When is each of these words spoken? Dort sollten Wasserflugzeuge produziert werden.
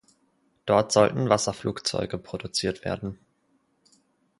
Dort 0.65 0.91
sollten 0.91 1.29
Wasserflugzeuge 1.29 2.17
produziert 2.17 2.83
werden. 2.83 3.19